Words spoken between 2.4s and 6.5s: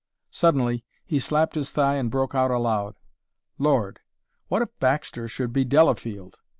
aloud: "Lord! what if Baxter should be Delafield!